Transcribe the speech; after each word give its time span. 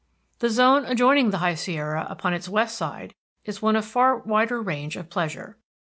The 0.39 0.49
zone 0.49 0.85
adjoining 0.85 1.29
the 1.29 1.37
High 1.37 1.53
Sierra 1.53 2.07
upon 2.09 2.33
its 2.33 2.49
west 2.49 2.81
is 3.45 3.61
one 3.61 3.75
of 3.75 3.85
far 3.85 4.17
wider 4.17 4.59
range 4.59 4.95
of 4.95 5.11
pleasure. 5.11 5.59